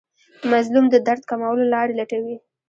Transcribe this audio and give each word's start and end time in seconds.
مظلوم 0.51 0.85
د 0.89 0.95
درد 1.07 1.23
کمولو 1.29 1.63
لارې 1.73 1.93
لټوي. 1.99 2.35